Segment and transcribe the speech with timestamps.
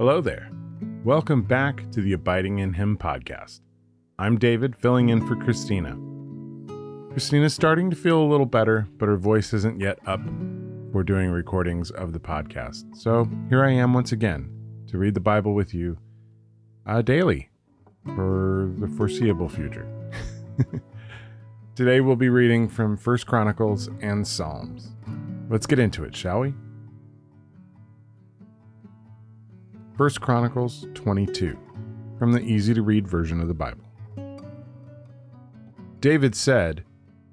[0.00, 0.50] Hello there.
[1.04, 3.60] Welcome back to the Abiding in Him podcast.
[4.18, 5.94] I'm David, filling in for Christina.
[7.10, 10.22] Christina's starting to feel a little better, but her voice isn't yet up.
[10.90, 12.96] We're doing recordings of the podcast.
[12.96, 14.50] So here I am once again
[14.86, 15.98] to read the Bible with you
[16.86, 17.50] uh, daily
[18.14, 19.86] for the foreseeable future.
[21.74, 24.92] Today we'll be reading from First Chronicles and Psalms.
[25.50, 26.54] Let's get into it, shall we?
[30.00, 31.58] First Chronicles 22
[32.18, 33.84] from the easy to read version of the Bible.
[36.00, 36.84] David said,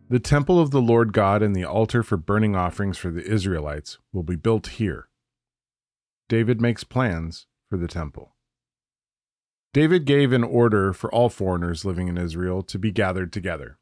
[0.09, 3.99] The temple of the Lord God and the altar for burning offerings for the Israelites
[4.11, 5.07] will be built here.
[6.27, 8.35] David makes plans for the temple.
[9.71, 13.79] David gave an order for all foreigners living in Israel to be gathered together.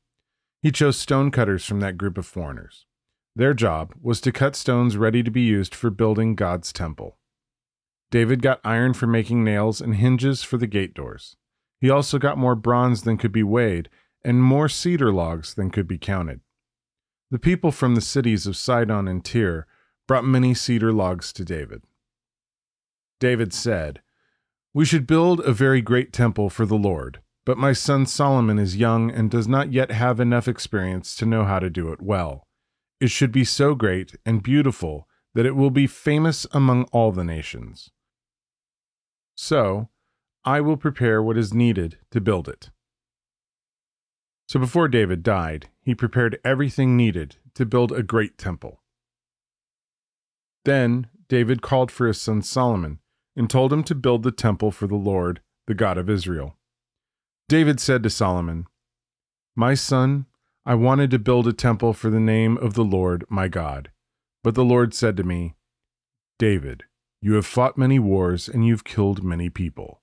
[0.62, 2.86] He chose stonecutters from that group of foreigners.
[3.36, 7.18] Their job was to cut stones ready to be used for building God's temple.
[8.12, 11.36] David got iron for making nails and hinges for the gate doors.
[11.80, 13.90] He also got more bronze than could be weighed
[14.24, 16.42] and more cedar logs than could be counted.
[17.32, 19.68] The people from the cities of Sidon and Tyre
[20.08, 21.84] brought many cedar logs to David.
[23.20, 24.02] David said,
[24.74, 28.78] We should build a very great temple for the Lord, but my son Solomon is
[28.78, 32.48] young and does not yet have enough experience to know how to do it well.
[33.00, 37.24] It should be so great and beautiful that it will be famous among all the
[37.24, 37.92] nations.
[39.36, 39.90] So,
[40.44, 42.70] I will prepare what is needed to build it.
[44.48, 48.82] So before David died, he prepared everything needed to build a great temple.
[50.64, 53.00] Then David called for his son Solomon
[53.36, 56.58] and told him to build the temple for the Lord, the God of Israel.
[57.50, 58.68] David said to Solomon,
[59.56, 60.26] My son,
[60.66, 63.92] I wanted to build a temple for the name of the Lord my God.
[64.44, 65.56] But the Lord said to me,
[66.38, 66.84] David,
[67.26, 70.00] you have fought many wars and you've killed many people,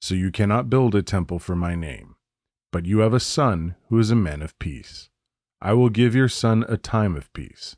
[0.00, 2.16] so you cannot build a temple for my name.
[2.72, 5.08] But you have a son who is a man of peace.
[5.60, 7.76] I will give your son a time of peace.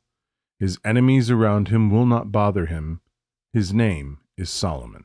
[0.58, 3.02] His enemies around him will not bother him.
[3.52, 5.04] His name is Solomon.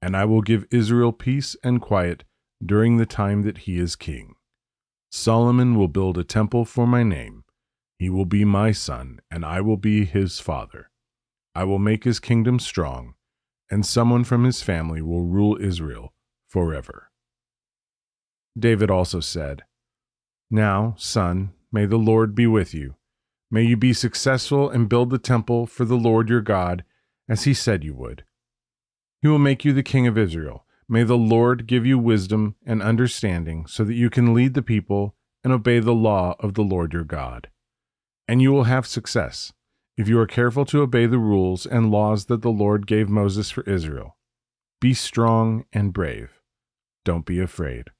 [0.00, 2.24] And I will give Israel peace and quiet
[2.64, 4.36] during the time that he is king.
[5.10, 7.44] Solomon will build a temple for my name.
[7.98, 10.88] He will be my son, and I will be his father.
[11.54, 13.14] I will make his kingdom strong,
[13.70, 16.14] and someone from his family will rule Israel
[16.48, 17.10] forever.
[18.58, 19.62] David also said,
[20.50, 22.96] Now, son, may the Lord be with you.
[23.50, 26.84] May you be successful and build the temple for the Lord your God,
[27.28, 28.24] as he said you would.
[29.20, 32.82] He will make you the king of Israel May the Lord give you wisdom and
[32.82, 36.92] understanding so that you can lead the people and obey the law of the Lord
[36.92, 37.48] your God.
[38.28, 39.54] And you will have success
[39.96, 43.50] if you are careful to obey the rules and laws that the Lord gave Moses
[43.50, 44.16] for Israel.
[44.80, 46.40] Be strong and brave.
[47.04, 47.90] Don't be afraid.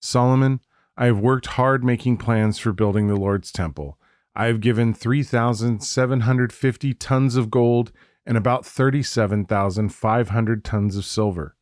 [0.00, 0.60] Solomon,
[0.96, 3.98] I have worked hard making plans for building the Lord's temple.
[4.34, 7.92] I have given 3,750 tons of gold
[8.26, 11.56] and about 37,500 tons of silver.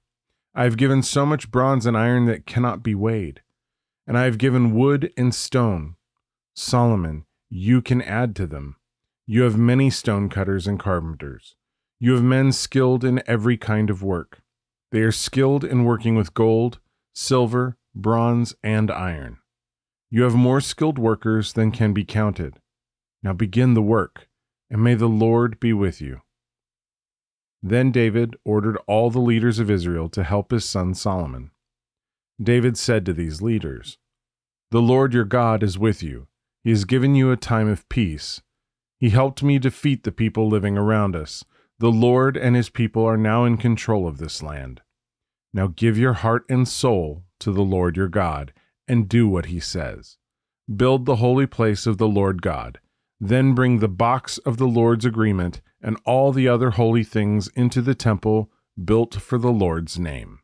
[0.54, 3.42] I have given so much bronze and iron that cannot be weighed.
[4.06, 5.96] And I have given wood and stone.
[6.54, 8.76] Solomon, you can add to them.
[9.28, 11.56] You have many stone cutters and carpenters.
[11.98, 14.40] You have men skilled in every kind of work.
[14.92, 16.78] They are skilled in working with gold,
[17.12, 19.38] silver, bronze, and iron.
[20.10, 22.60] You have more skilled workers than can be counted.
[23.22, 24.28] Now begin the work,
[24.70, 26.20] and may the Lord be with you.
[27.60, 31.50] Then David ordered all the leaders of Israel to help his son Solomon.
[32.40, 33.98] David said to these leaders,
[34.70, 36.28] The Lord your God is with you.
[36.62, 38.40] He has given you a time of peace.
[38.98, 41.44] He helped me defeat the people living around us.
[41.78, 44.80] The Lord and his people are now in control of this land.
[45.52, 48.52] Now give your heart and soul to the Lord your God,
[48.88, 50.16] and do what he says.
[50.74, 52.80] Build the holy place of the Lord God.
[53.20, 57.82] Then bring the box of the Lord's agreement and all the other holy things into
[57.82, 58.50] the temple
[58.82, 60.40] built for the Lord's name.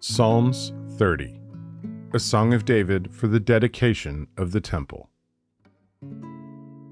[0.00, 1.39] Psalms 30
[2.12, 5.10] A Song of David for the dedication of the temple.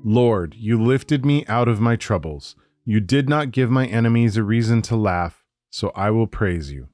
[0.04, 2.54] Lord, you lifted me out of my troubles.
[2.84, 6.90] You did not give my enemies a reason to laugh, so I will praise you.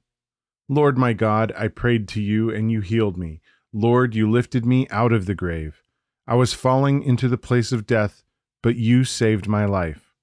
[0.71, 3.43] Lord my God, I prayed to you, and you healed me.
[3.75, 5.83] Lord, you lifted me out of the grave.
[6.27, 8.23] I was falling into the place of death,
[8.63, 10.15] but you saved my life.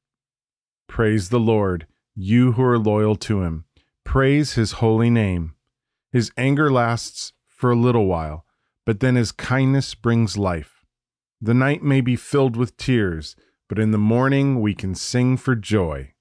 [0.88, 3.66] Praise the Lord, you who are loyal to him.
[4.04, 5.54] Praise his holy name.
[6.12, 8.44] His anger lasts for a little while,
[8.88, 10.84] but then his kindness brings life.
[11.40, 13.36] The night may be filled with tears,
[13.70, 16.14] but in the morning we can sing for joy.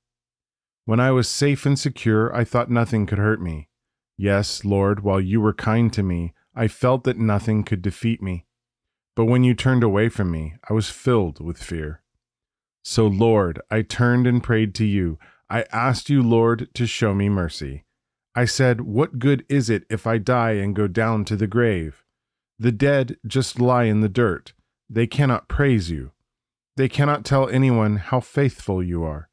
[0.84, 3.70] When I was safe and secure, I thought nothing could hurt me.
[4.18, 8.44] Yes, Lord, while you were kind to me, I felt that nothing could defeat me.
[9.16, 12.02] But when you turned away from me, I was filled with fear.
[12.82, 15.18] So, Lord, I turned and prayed to you.
[15.48, 17.84] I asked you, Lord, to show me mercy.
[18.34, 22.04] I said, What good is it if I die and go down to the grave?
[22.58, 24.52] The dead just lie in the dirt.
[24.88, 26.12] They cannot praise you.
[26.76, 29.28] They cannot tell anyone how faithful you are.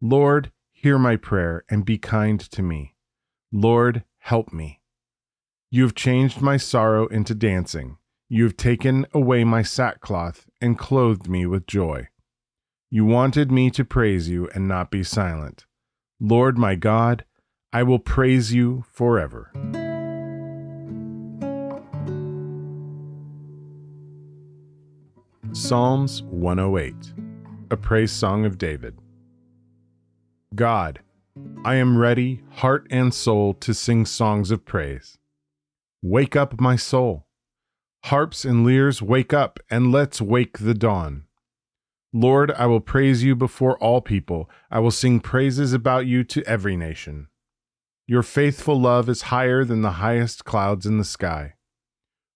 [0.00, 2.94] Lord, hear my prayer and be kind to me.
[3.52, 4.80] Lord, help me.
[5.70, 7.98] You have changed my sorrow into dancing.
[8.28, 12.08] You have taken away my sackcloth and clothed me with joy.
[12.90, 15.66] You wanted me to praise you and not be silent.
[16.20, 17.24] Lord my God,
[17.72, 19.52] I will praise you forever.
[25.52, 26.94] Psalms 108
[27.70, 28.98] A Praise Song of David.
[30.52, 30.98] God,
[31.64, 35.18] I am ready, heart and soul, to sing songs of praise.
[36.02, 37.28] Wake up, my soul.
[38.06, 41.22] Harps and lyres, wake up, and let's wake the dawn.
[42.12, 44.50] Lord, I will praise you before all people.
[44.72, 47.28] I will sing praises about you to every nation.
[48.10, 51.54] Your faithful love is higher than the highest clouds in the sky.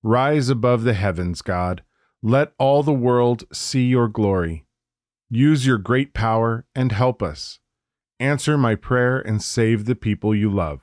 [0.04, 1.82] Rise above the heavens, God.
[2.22, 4.66] Let all the world see your glory.
[5.28, 7.58] Use your great power and help us.
[8.20, 10.80] Answer my prayer and save the people you love.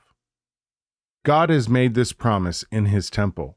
[1.24, 3.56] God has made this promise in his temple.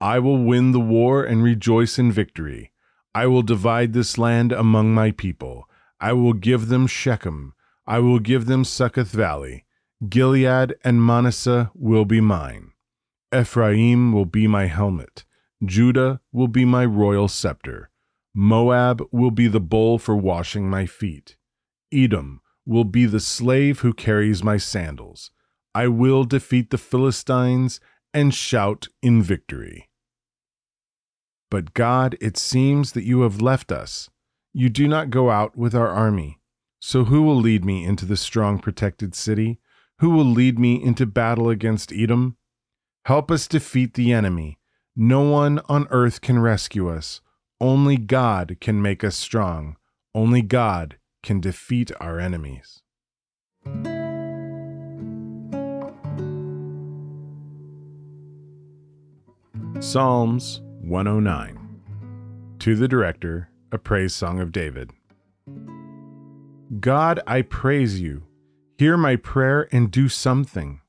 [0.00, 2.72] I will win the war and rejoice in victory.
[3.14, 5.68] I will divide this land among my people.
[6.00, 7.52] I will give them Shechem.
[7.86, 9.66] I will give them Succoth Valley.
[10.08, 12.72] Gilead and Manasseh will be mine.
[13.34, 15.24] Ephraim will be my helmet.
[15.64, 17.90] Judah will be my royal scepter.
[18.34, 21.36] Moab will be the bowl for washing my feet.
[21.92, 25.30] Edom will be the slave who carries my sandals.
[25.74, 27.80] I will defeat the Philistines
[28.14, 29.90] and shout in victory.
[31.50, 34.08] But God, it seems that you have left us.
[34.52, 36.38] You do not go out with our army.
[36.80, 39.60] So who will lead me into the strong protected city?
[40.00, 42.38] Who will lead me into battle against Edom?
[43.04, 44.58] Help us defeat the enemy.
[44.96, 47.20] No one on earth can rescue us.
[47.60, 49.76] Only God can make us strong.
[50.14, 52.80] Only God can defeat our enemies.
[59.80, 61.80] Psalms 109
[62.58, 64.92] To the Director, a Praise Song of David.
[66.80, 68.22] God, I praise you.
[68.80, 70.80] Hear my prayer and do something.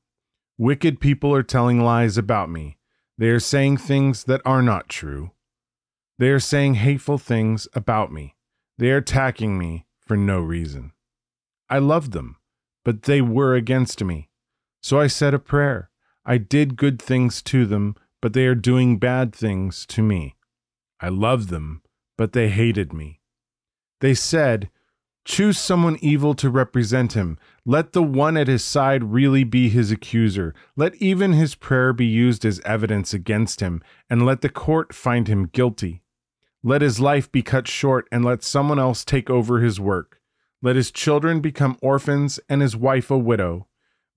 [0.56, 2.78] Wicked people are telling lies about me.
[3.18, 5.32] They are saying things that are not true.
[6.18, 8.34] They are saying hateful things about me.
[8.78, 10.92] They are attacking me for no reason.
[11.68, 12.36] I loved them,
[12.82, 14.30] but they were against me.
[14.82, 15.90] So I said a prayer.
[16.24, 20.36] I did good things to them, but they are doing bad things to me.
[20.98, 21.82] I loved them,
[22.16, 23.20] but they hated me.
[24.00, 24.70] They said,
[25.24, 27.38] Choose someone evil to represent him.
[27.64, 30.52] Let the one at his side really be his accuser.
[30.76, 35.28] Let even his prayer be used as evidence against him, and let the court find
[35.28, 36.02] him guilty.
[36.64, 40.20] Let his life be cut short, and let someone else take over his work.
[40.60, 43.68] Let his children become orphans, and his wife a widow.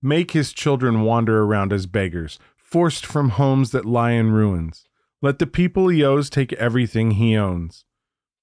[0.02, 4.88] Make his children wander around as beggars, forced from homes that lie in ruins.
[5.22, 7.85] Let the people he owes take everything he owns.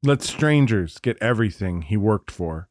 [0.06, 2.68] Let strangers get everything he worked for.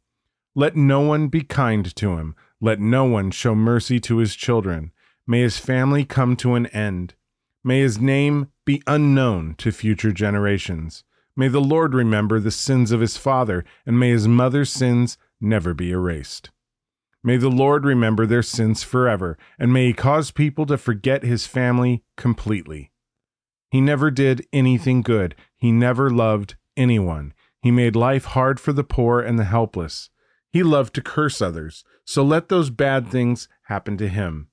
[0.54, 2.34] Let no one be kind to him.
[2.60, 4.92] Let no one show mercy to his children.
[5.26, 7.14] May his family come to an end.
[7.64, 11.04] May his name be unknown to future generations.
[11.34, 15.72] May the Lord remember the sins of his father, and may his mother's sins never
[15.72, 16.50] be erased.
[17.24, 21.46] May the Lord remember their sins forever, and may he cause people to forget his
[21.46, 22.90] family completely.
[23.70, 25.34] He never did anything good.
[25.56, 27.34] He never loved anyone.
[27.60, 30.10] He made life hard for the poor and the helpless.
[30.50, 34.48] He loved to curse others, so let those bad things happen to him.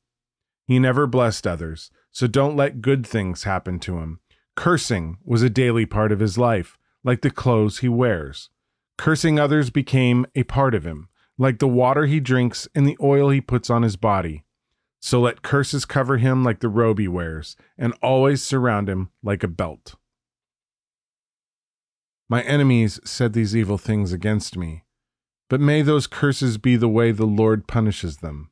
[0.66, 4.20] He never blessed others, so don't let good things happen to him.
[4.56, 8.50] Cursing was a daily part of his life, like the clothes he wears.
[8.98, 13.30] Cursing others became a part of him, like the water he drinks and the oil
[13.30, 14.44] he puts on his body.
[15.00, 19.44] So let curses cover him like the robe he wears, and always surround him like
[19.44, 19.96] a belt.
[22.30, 24.84] My enemies said these evil things against me,
[25.50, 28.52] but may those curses be the way the Lord punishes them.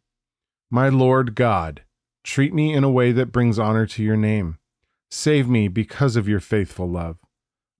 [0.72, 1.84] My Lord God,
[2.24, 4.58] treat me in a way that brings honor to your name.
[5.12, 7.20] Save me because of your faithful love.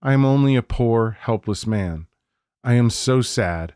[0.00, 2.06] I am only a poor, helpless man.
[2.62, 3.74] I am so sad.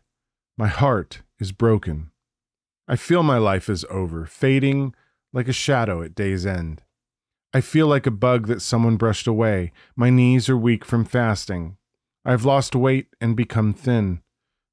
[0.57, 2.11] My heart is broken.
[2.87, 4.95] I feel my life is over, fading
[5.33, 6.83] like a shadow at day's end.
[7.53, 9.73] I feel like a bug that someone brushed away.
[9.95, 11.77] My knees are weak from fasting.
[12.25, 14.21] I have lost weight and become thin.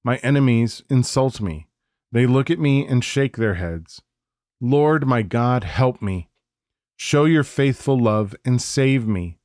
[0.04, 1.66] My enemies insult me.
[2.12, 4.02] They look at me and shake their heads.
[4.60, 6.28] Lord my God, help me.
[6.96, 9.38] Show your faithful love and save me.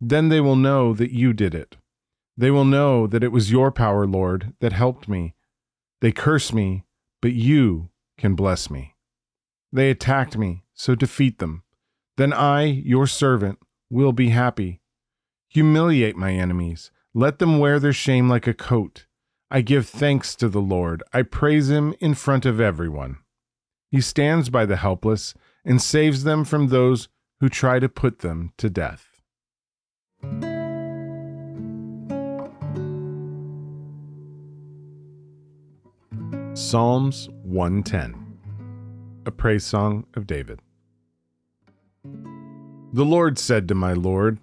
[0.00, 1.76] Then they will know that you did it.
[2.36, 5.34] They will know that it was your power, Lord, that helped me.
[6.00, 6.84] They curse me,
[7.22, 8.96] but you can bless me.
[9.72, 11.62] They attacked me, so defeat them.
[12.16, 14.80] Then I, your servant, will be happy.
[15.48, 16.90] Humiliate my enemies.
[17.16, 19.06] Let them wear their shame like a coat.
[19.48, 21.00] I give thanks to the Lord.
[21.12, 23.18] I praise him in front of everyone.
[23.88, 25.32] He stands by the helpless
[25.64, 29.06] and saves them from those who try to put them to death.
[36.54, 38.38] Psalms 110
[39.26, 40.58] A Praise Song of David.
[42.92, 44.40] The Lord said to my Lord,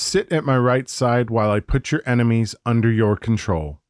[0.00, 3.80] Sit at my right side while I put your enemies under your control.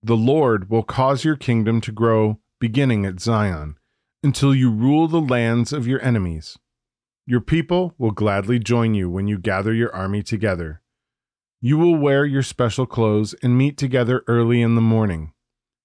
[0.00, 3.76] The Lord will cause your kingdom to grow, beginning at Zion,
[4.22, 6.56] until you rule the lands of your enemies.
[7.26, 10.80] Your people will gladly join you when you gather your army together.
[11.60, 15.32] You will wear your special clothes and meet together early in the morning.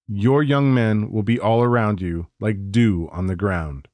[0.06, 3.88] Your young men will be all around you, like dew on the ground.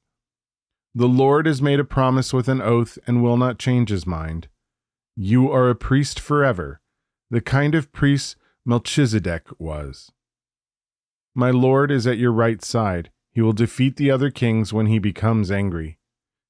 [0.94, 4.48] The Lord has made a promise with an oath and will not change his mind.
[5.20, 6.80] You are a priest forever,
[7.28, 10.12] the kind of priest Melchizedek was.
[11.34, 13.10] My Lord is at your right side.
[13.32, 15.98] He will defeat the other kings when he becomes angry.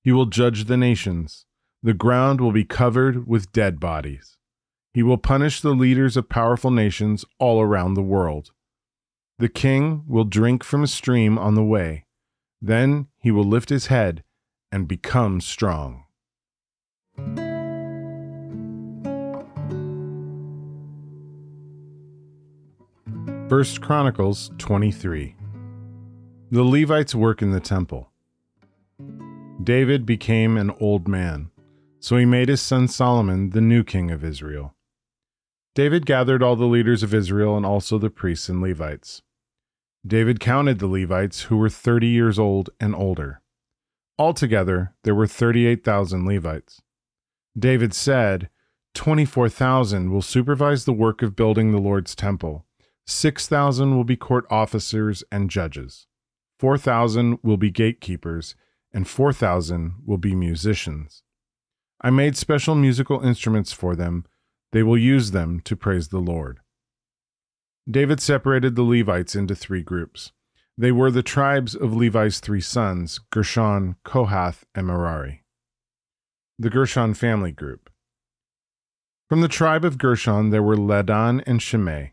[0.02, 1.46] He will judge the nations.
[1.82, 4.36] The ground will be covered with dead bodies.
[4.92, 8.50] He will punish the leaders of powerful nations all around the world.
[9.38, 12.04] The king will drink from a stream on the way.
[12.60, 14.24] Then he will lift his head
[14.70, 16.04] and become strong.
[23.48, 25.34] First Chronicles 23
[26.50, 28.12] The Levites work in the temple.
[29.64, 31.50] David became an old man,
[31.98, 34.74] so he made his son Solomon the new king of Israel.
[35.74, 39.22] David gathered all the leaders of Israel and also the priests and Levites.
[40.06, 43.40] David counted the Levites who were 30 years old and older.
[44.18, 46.82] Altogether, there were 38,000 Levites.
[47.58, 48.50] David said,
[48.92, 52.66] 24,000 will supervise the work of building the Lord's temple.
[53.10, 56.06] 6,000 will be court officers and judges.
[56.58, 58.54] 4,000 will be gatekeepers,
[58.92, 61.22] and 4,000 will be musicians.
[62.02, 64.26] I made special musical instruments for them.
[64.72, 66.60] They will use them to praise the Lord.
[67.90, 70.32] David separated the Levites into three groups.
[70.76, 75.44] They were the tribes of Levi's three sons Gershon, Kohath, and Merari.
[76.58, 77.88] The Gershon family group.
[79.30, 82.12] From the tribe of Gershon there were Ladan and Shimei.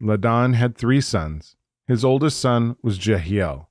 [0.00, 1.56] Ladan had three sons.
[1.86, 3.70] His oldest son was Jehiel.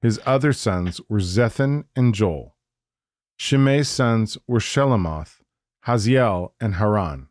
[0.00, 2.56] His other sons were Zethan and Joel.
[3.36, 5.40] Shimei's sons were Shelomoth,
[5.86, 7.28] Haziel, and Haran.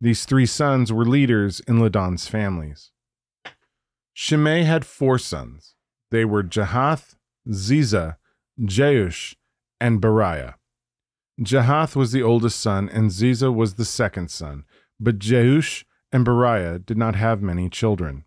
[0.00, 2.92] These three sons were leaders in Ladan's families.
[4.14, 5.74] Shimei had four sons.
[6.10, 7.16] They were Jahath,
[7.48, 8.16] Ziza,
[8.60, 9.34] Jeush,
[9.80, 10.54] and Beriah.
[11.40, 14.64] Jahath was the oldest son, and Ziza was the second son,
[14.98, 18.24] but Jeush and Beriah did not have many children.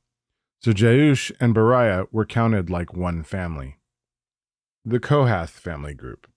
[0.61, 3.77] So Jeush and Beriah were counted like one family.
[4.85, 6.27] The Kohath family group.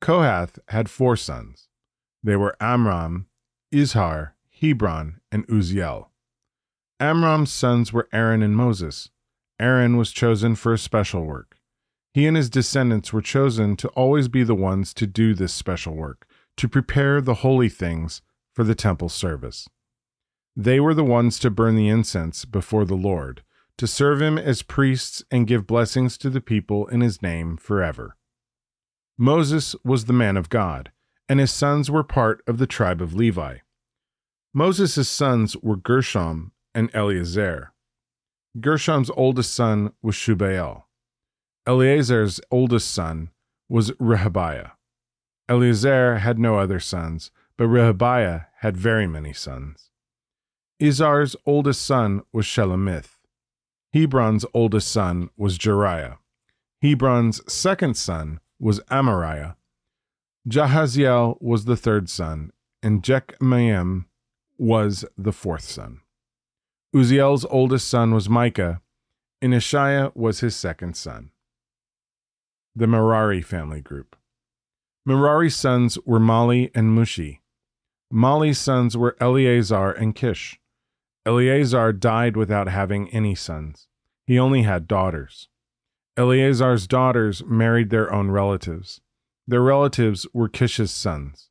[0.00, 1.68] Kohath had four sons.
[2.22, 3.26] They were Amram,
[3.72, 6.06] Izhar, Hebron, and Uzziel.
[7.00, 9.10] Amram's sons were Aaron and Moses.
[9.58, 11.56] Aaron was chosen for a special work.
[12.14, 15.94] He and his descendants were chosen to always be the ones to do this special
[15.94, 16.26] work,
[16.56, 18.22] to prepare the holy things
[18.54, 19.68] for the temple service.
[20.56, 23.42] They were the ones to burn the incense before the Lord,
[23.76, 28.16] to serve him as priests and give blessings to the people in his name forever.
[29.18, 30.92] Moses was the man of God,
[31.28, 33.58] and his sons were part of the tribe of Levi.
[34.54, 37.74] Moses' sons were Gershom and Eleazar.
[38.58, 40.84] Gershom's oldest son was Shubael.
[41.66, 43.30] Eleazar's oldest son
[43.68, 44.72] was Rehabiah.
[45.50, 49.90] Eleazar had no other sons, but Rehabiah had very many sons.
[50.80, 53.16] Izhar's oldest son was Shelomith.
[53.94, 56.18] Hebron's oldest son was Jeriah.
[56.82, 59.54] Hebron's second son was Amariah.
[60.46, 62.52] Jahaziel was the third son,
[62.82, 64.04] and Jechmeam
[64.58, 66.00] was the fourth son.
[66.94, 68.82] Uzziel's oldest son was Micah,
[69.40, 71.30] and Ishiah was his second son.
[72.74, 74.14] The Merari family group.
[75.06, 77.38] Merari's sons were Mahli and Mushi.
[78.12, 80.60] Mahli's sons were Eleazar and Kish.
[81.26, 83.88] Eleazar died without having any sons.
[84.26, 85.48] He only had daughters.
[86.16, 89.00] Eleazar's daughters married their own relatives.
[89.46, 91.50] Their relatives were Kish's sons.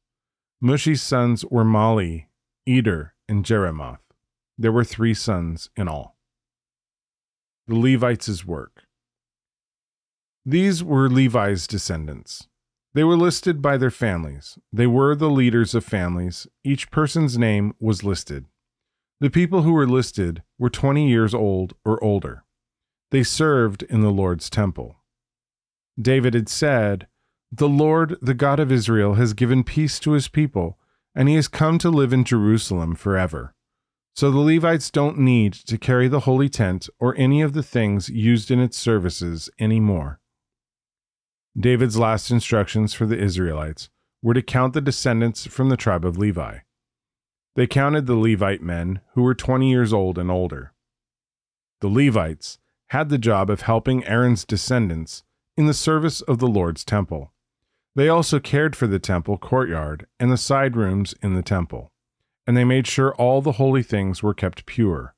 [0.62, 2.28] Mushi's sons were Mahli,
[2.66, 4.00] Eder, and Jeremoth.
[4.58, 6.18] There were three sons in all.
[7.68, 8.84] The Levites' work.
[10.46, 12.48] These were Levi's descendants.
[12.94, 14.58] They were listed by their families.
[14.72, 16.48] They were the leaders of families.
[16.64, 18.46] Each person's name was listed.
[19.22, 22.44] The people who were listed were 20 years old or older.
[23.12, 24.98] They served in the Lord's temple.
[26.00, 27.08] David had said,
[27.52, 30.78] The Lord, the God of Israel, has given peace to his people,
[31.16, 33.54] and he has come to live in Jerusalem forever.
[34.16, 38.10] So the Levites don't need to carry the holy tent or any of the things
[38.10, 40.20] used in its services anymore.
[41.58, 43.90] David's last instructions for the Israelites
[44.22, 46.60] were to count the descendants from the tribe of Levi.
[47.56, 50.74] They counted the Levite men who were 20 years old and older.
[51.80, 55.24] The Levites had the job of helping Aaron's descendants
[55.56, 57.32] in the service of the Lord's temple.
[57.96, 61.94] They also cared for the temple courtyard and the side rooms in the temple,
[62.46, 65.16] and they made sure all the holy things were kept pure.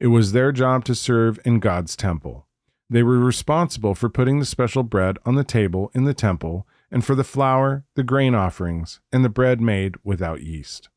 [0.00, 2.48] It was their job to serve in God's temple.
[2.90, 7.04] They were responsible for putting the special bread on the table in the temple and
[7.04, 10.88] for the flour, the grain offerings, and the bread made without yeast.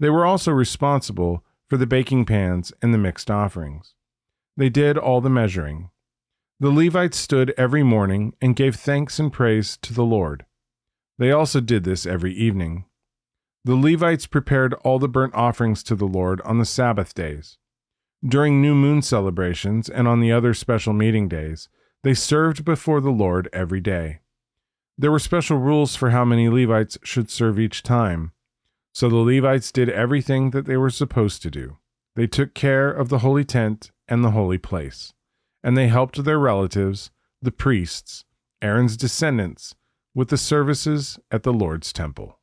[0.00, 3.94] They were also responsible for the baking pans and the mixed offerings.
[4.56, 5.90] They did all the measuring.
[6.60, 10.46] The Levites stood every morning and gave thanks and praise to the Lord.
[11.18, 12.84] They also did this every evening.
[13.64, 17.58] The Levites prepared all the burnt offerings to the Lord on the Sabbath days.
[18.26, 21.68] During new moon celebrations and on the other special meeting days,
[22.02, 24.20] they served before the Lord every day.
[24.96, 28.32] There were special rules for how many Levites should serve each time.
[28.94, 31.78] So the Levites did everything that they were supposed to do.
[32.14, 35.12] They took care of the holy tent and the holy place.
[35.64, 37.10] And they helped their relatives,
[37.42, 38.24] the priests,
[38.62, 39.74] Aaron's descendants,
[40.14, 42.38] with the services at the Lord's temple.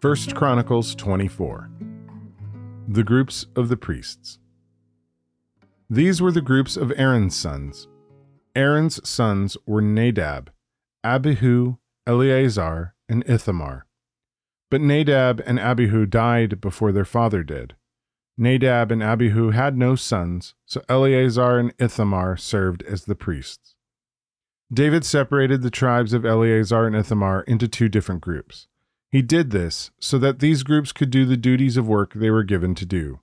[0.00, 1.70] First Chronicles 24
[2.86, 4.38] The groups of the priests.
[5.90, 7.88] These were the groups of Aaron's sons.
[8.56, 10.50] Aaron's sons were Nadab,
[11.04, 13.86] Abihu, Eleazar, and Ithamar.
[14.70, 17.76] But Nadab and Abihu died before their father did.
[18.38, 23.74] Nadab and Abihu had no sons, so Eleazar and Ithamar served as the priests.
[24.72, 28.68] David separated the tribes of Eleazar and Ithamar into two different groups.
[29.10, 32.42] He did this so that these groups could do the duties of work they were
[32.42, 33.20] given to do.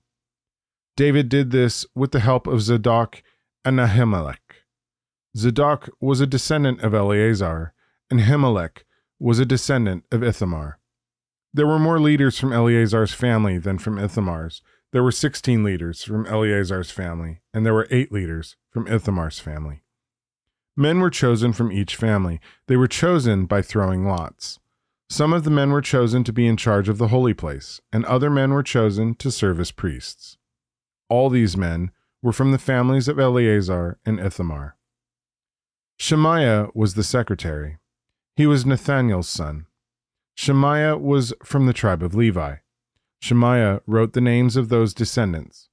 [0.96, 3.22] David did this with the help of Zadok
[3.64, 4.38] and Ahimelech.
[5.36, 7.72] Zadok was a descendant of Eleazar,
[8.10, 8.84] and Ahimelech
[9.18, 10.78] was a descendant of Ithamar.
[11.52, 14.62] There were more leaders from Eleazar's family than from Ithamar's.
[14.92, 19.82] There were 16 leaders from Eleazar's family, and there were eight leaders from Ithamar's family.
[20.76, 22.40] Men were chosen from each family.
[22.66, 24.58] They were chosen by throwing lots.
[25.08, 28.04] Some of the men were chosen to be in charge of the holy place, and
[28.04, 30.38] other men were chosen to serve as priests.
[31.08, 31.90] All these men
[32.22, 34.73] were from the families of Eleazar and Ithamar.
[35.96, 37.78] Shemaiah was the secretary.
[38.36, 39.66] He was Nathaniel's son.
[40.34, 42.56] Shemaiah was from the tribe of Levi.
[43.20, 45.68] Shemaiah wrote the names of those descendants.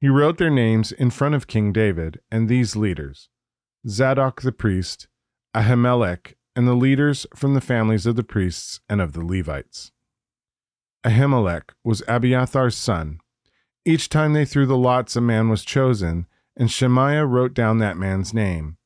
[0.00, 3.28] He wrote their names in front of King David and these leaders
[3.88, 5.08] Zadok the priest,
[5.54, 9.90] Ahimelech, and the leaders from the families of the priests and of the Levites.
[11.04, 13.18] Ahimelech was Abiathar's son.
[13.84, 17.96] Each time they threw the lots, a man was chosen, and Shemaiah wrote down that
[17.96, 18.76] man's name.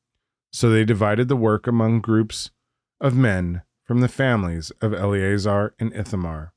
[0.51, 2.51] So they divided the work among groups
[2.99, 6.53] of men from the families of Eleazar and Ithamar.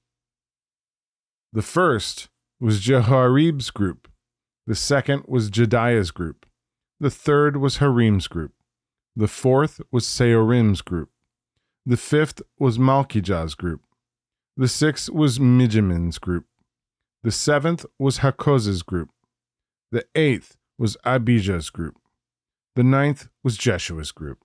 [1.52, 2.28] The first
[2.60, 4.08] was Jehoiarib's group,
[4.66, 6.46] the second was Jedaiah's group,
[7.00, 8.52] the third was Harim's group,
[9.16, 11.10] the fourth was Seorim's group,
[11.84, 13.82] the fifth was Malchijah's group,
[14.56, 16.46] the sixth was Mijamin's group,
[17.22, 19.10] the seventh was Hakkoz's group,
[19.90, 21.96] the eighth was Abijah's group,
[22.76, 24.38] the ninth was Jeshua's group,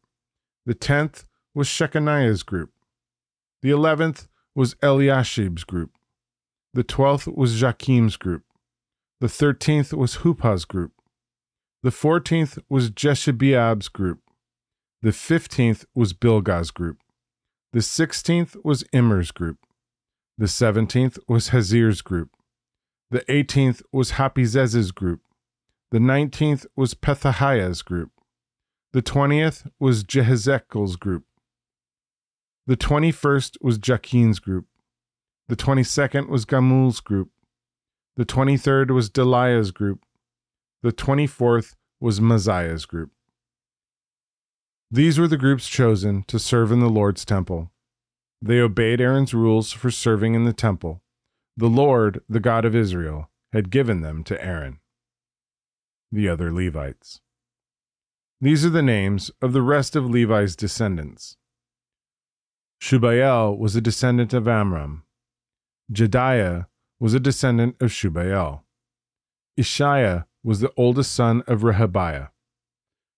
[0.65, 2.71] the tenth was Shechaniah's group,
[3.61, 5.91] the eleventh was Eliashib's group.
[6.73, 8.43] The twelfth was Jakim's group.
[9.21, 10.91] The thirteenth was Huppah's group.
[11.83, 14.19] The fourteenth was Jeshebeab's group.
[15.05, 16.97] The 15th was Bilgah's group.
[17.73, 19.59] The 16th was Immer's group.
[20.35, 22.31] The 17th was Hezir's group.
[23.11, 25.21] The 18th was Happizzez's group.
[25.91, 28.13] The 19th was Pethahiah's group.
[28.95, 31.25] The 20th was Jehezekel's group.
[32.65, 34.67] The 21st was Jakin's group.
[35.49, 37.29] The 22nd was Gamul's group.
[38.15, 40.05] The 23rd was Delaiah's group.
[40.81, 43.11] The 24th was Maaseiah's group.
[44.89, 47.71] These were the groups chosen to serve in the Lord's temple.
[48.41, 51.01] They obeyed Aaron's rules for serving in the temple.
[51.57, 54.79] The Lord, the God of Israel, had given them to Aaron.
[56.13, 57.19] The other Levites.
[58.41, 61.37] These are the names of the rest of Levi's descendants.
[62.81, 65.03] Shubael was a descendant of Amram.
[65.91, 66.67] Jediah
[66.99, 68.61] was a descendant of Shubael.
[69.57, 72.29] Ishiah was the oldest son of Rehabiah.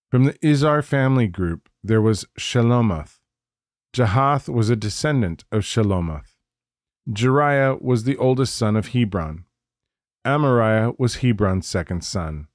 [0.09, 3.19] From the Izhar family group, there was Shelomoth.
[3.93, 6.37] Jahath was a descendant of Shelomoth.
[7.09, 9.45] Jeriah was the oldest son of Hebron.
[10.25, 12.47] Amariah was Hebron's second son.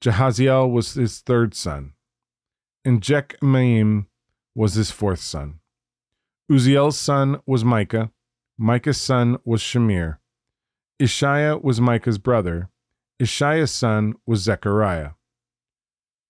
[0.00, 1.92] Jahaziel was his third son.
[2.84, 4.06] And Jechmaim
[4.54, 5.60] was his fourth son.
[6.50, 8.10] Uzziel's son was Micah.
[8.58, 10.18] Micah's son was Shamir.
[10.98, 12.70] Ishiah was Micah's brother.
[13.18, 15.10] Ishiah's son was Zechariah.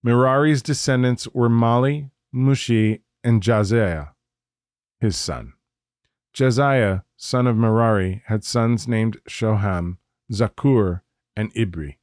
[0.05, 4.11] Merari's descendants were Mahli, Mushi, and Jaaziah,
[4.99, 5.53] his son.
[6.35, 9.99] Jaaziah, son of Merari, had sons named Shoham,
[10.33, 11.03] Zakur,
[11.37, 11.97] and Ibri.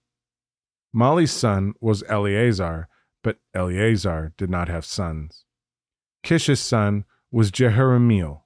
[0.95, 2.88] Mahli's son was Eleazar,
[3.23, 5.45] but Eleazar did not have sons.
[6.23, 8.41] Kish's son was Jerahmeel.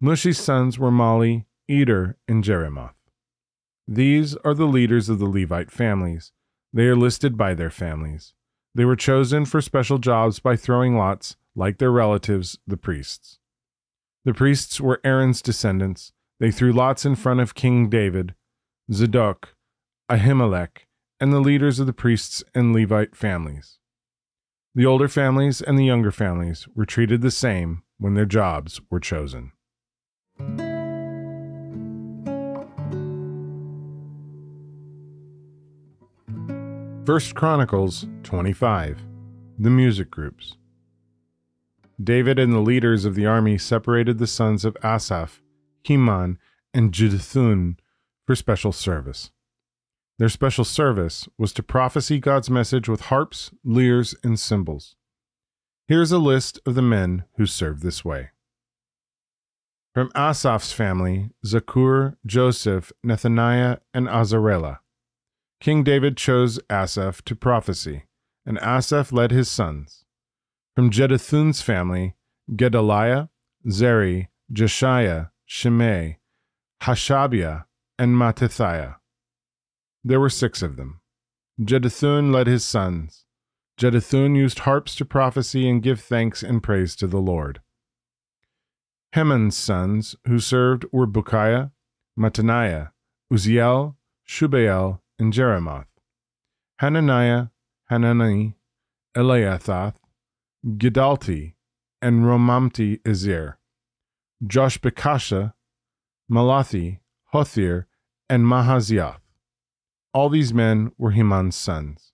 [0.00, 2.94] Mushi's sons were Mahli, Eder, and Jerimoth.
[3.86, 6.32] These are the leaders of the Levite families.
[6.72, 8.34] They are listed by their families.
[8.74, 13.38] They were chosen for special jobs by throwing lots, like their relatives, the priests.
[14.24, 16.12] The priests were Aaron's descendants.
[16.40, 18.34] They threw lots in front of King David,
[18.92, 19.53] Zadok,
[20.10, 20.84] Ahimelech,
[21.18, 23.78] and the leaders of the priests and Levite families.
[24.74, 29.00] The older families and the younger families were treated the same when their jobs were
[29.00, 29.52] chosen.
[37.06, 39.00] First Chronicles 25
[39.58, 40.56] The Music Groups
[42.02, 45.40] David and the leaders of the army separated the sons of Asaph,
[45.82, 46.38] Heman,
[46.74, 47.76] and Jeduthun
[48.26, 49.30] for special service.
[50.18, 54.94] Their special service was to prophesy God's message with harps, lyres, and cymbals.
[55.88, 58.30] Here's a list of the men who served this way.
[59.92, 64.78] From Asaph's family, Zakur, Joseph, Nethaniah, and Asarelah.
[65.60, 68.04] King David chose Asaph to prophecy,
[68.46, 70.04] and Asaph led his sons.
[70.74, 72.14] From Jeduthun's family,
[72.54, 73.28] Gedaliah,
[73.68, 76.18] Zeri, Jeshiah, Shimei,
[76.82, 77.64] Hashabiah,
[77.98, 78.96] and Mattithiah.
[80.04, 81.00] There were six of them.
[81.60, 83.24] Jeduthun led his sons.
[83.80, 87.60] Jeduthun used harps to prophesy and give thanks and praise to the Lord.
[89.14, 91.70] Heman's sons, who served, were Bukkiah,
[92.18, 92.90] Mattaniah,
[93.32, 93.96] Uzziel,
[94.28, 95.86] Shubael, and Jeremoth.
[96.80, 97.46] Hananiah,
[97.88, 98.56] Hanani,
[99.16, 99.94] Eliathoth,
[100.66, 101.54] Giddalti,
[102.02, 103.58] and Romamti Ezer,
[104.44, 105.54] Joshbekashah,
[106.30, 106.98] Mallothi,
[107.32, 107.84] Hothir,
[108.28, 109.23] and Mahazioth.
[110.14, 112.12] All these men were Heman's sons.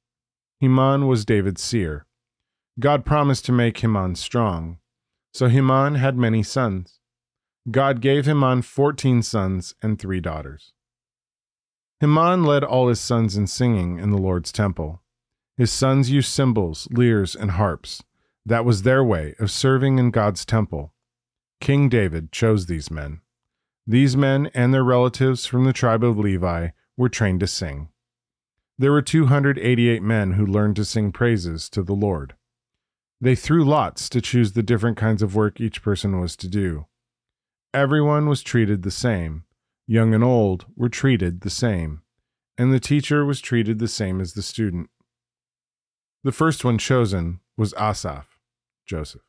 [0.59, 2.07] Heman was David's seer.
[2.79, 4.79] God promised to make Heman strong,
[5.35, 6.99] so Heman had many sons.
[7.71, 10.73] God gave Heman fourteen sons and three daughters.
[12.01, 15.03] Heman led all his sons in singing in the Lord's temple.
[15.59, 18.03] His sons used cymbals, lyres, and harps.
[18.47, 20.95] That was their way of serving in God's temple.
[21.61, 23.21] King David chose these men.
[23.87, 26.69] These men and their relatives from the tribe of Levi
[27.01, 27.89] were trained to sing.
[28.77, 32.35] There were 288 men who learned to sing praises to the Lord.
[33.19, 36.89] They threw lots to choose the different kinds of work each person was to do.
[37.73, 39.45] Everyone was treated the same.
[39.87, 42.03] Young and old were treated the same.
[42.59, 44.91] And the teacher was treated the same as the student.
[46.23, 48.39] The first one chosen was Asaph,
[48.85, 49.23] Joseph.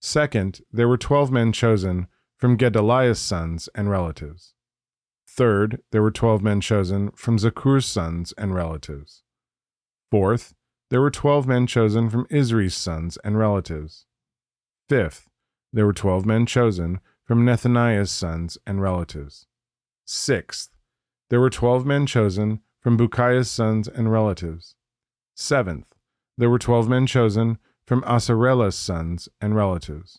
[0.00, 4.54] Second, there were 12 men chosen from Gedaliah's sons and relatives.
[5.38, 9.22] Third, there were 12 men chosen from Zakur's sons and relatives.
[10.10, 10.52] Fourth,
[10.90, 14.04] there were 12 men chosen from Isri's sons and relatives.
[14.88, 15.28] Fifth,
[15.72, 19.46] there were 12 men chosen from Nethaniah's sons and relatives.
[20.04, 20.70] Sixth,
[21.30, 24.74] there were 12 men chosen from Bukkiah's sons and relatives.
[25.36, 25.94] Seventh,
[26.36, 30.18] there were 12 men chosen from Asarelah's sons and relatives.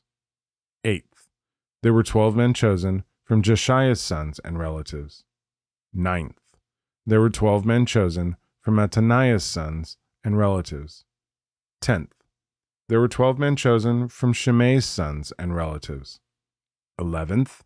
[0.85, 1.27] Eighth,
[1.83, 5.23] there were 12 men chosen from Jeshiah's sons and relatives.
[5.93, 6.39] Ninth,
[7.05, 11.05] there were 12 men chosen from Mattaniah's sons and relatives.
[11.79, 12.15] Tenth,
[12.87, 16.19] there were 12 men chosen from Shimei's sons and relatives.
[16.97, 17.63] Eleventh,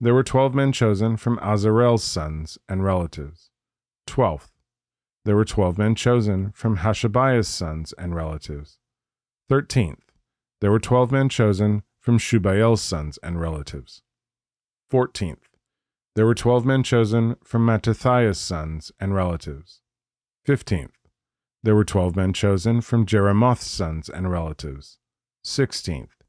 [0.00, 3.52] there were 12 men chosen from Azarel's sons and relatives.
[4.08, 4.50] Twelfth,
[5.24, 8.80] there were 12 men chosen from Hashabiah's sons and relatives.
[9.48, 10.10] Thirteenth,
[10.60, 14.02] there were 12 men chosen from Shubael's sons and relatives.
[14.88, 15.48] Fourteenth,
[16.14, 19.82] there were 12 men chosen from Mattithiah's sons and relatives.
[20.44, 20.96] Fifteenth,
[21.62, 24.98] there were 12 men chosen from Jeremoth's sons and relatives.
[25.42, 26.22] Sixteenth,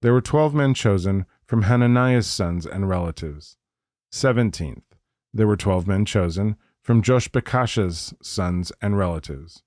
[0.00, 3.56] there were 12 men chosen from Hananiah's sons and relatives.
[4.12, 4.94] Seventeenth,
[5.32, 9.64] there were 12 men chosen from Joshbekash's sons and relatives.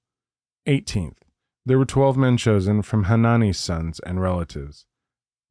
[0.67, 1.17] 18th,
[1.65, 4.85] there were 12 men chosen from Hanani's sons and relatives.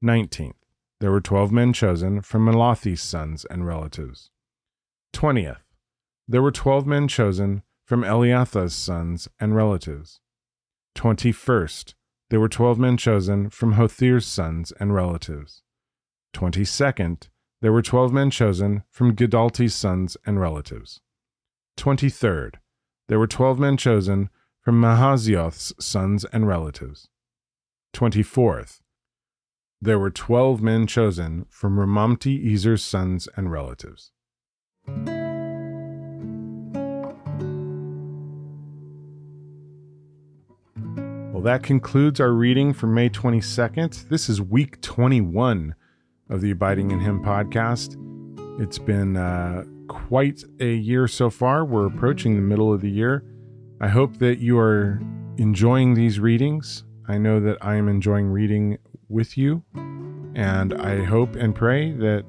[0.03, 0.55] 19th,
[1.01, 4.31] there were 12 men chosen from Mallothi's sons and relatives.
[5.15, 5.63] 20th,
[6.27, 10.21] there were 12 men chosen from Eliathah's sons and relatives.
[10.97, 11.95] 21st,
[12.31, 15.63] there were 12 men chosen from Hothir's sons and relatives.
[16.35, 17.29] 22nd,
[17.61, 21.01] there were 12 men chosen from Giddalti's sons and relatives.
[21.79, 22.55] 23rd,
[23.09, 24.31] there were 12 men chosen
[24.61, 27.09] from Mahazioth's sons and relatives.
[27.95, 28.81] 24th,
[29.87, 34.11] there were 12 men chosen from Romamti Ezer's sons and relatives.
[41.33, 44.09] Well, that concludes our reading for May 22nd.
[44.09, 45.77] This is week 21
[46.31, 47.97] of the Abiding in Him podcast.
[48.61, 51.65] It's been uh, quite a year so far.
[51.65, 53.23] We're approaching the middle of the year.
[53.81, 55.01] I hope that you are
[55.37, 56.83] enjoying these readings.
[57.07, 58.76] I know that I am enjoying reading
[59.09, 59.63] with you,
[60.35, 62.25] and I hope and pray that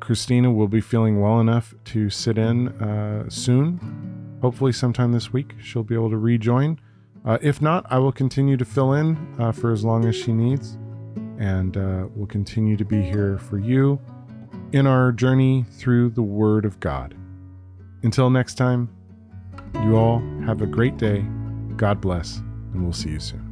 [0.00, 4.38] Christina will be feeling well enough to sit in uh, soon.
[4.42, 6.80] Hopefully, sometime this week, she'll be able to rejoin.
[7.24, 10.32] Uh, if not, I will continue to fill in uh, for as long as she
[10.32, 10.76] needs,
[11.38, 14.00] and uh, will continue to be here for you
[14.72, 17.14] in our journey through the Word of God.
[18.02, 18.88] Until next time,
[19.84, 21.24] you all have a great day.
[21.76, 22.38] God bless,
[22.72, 23.51] and we'll see you soon.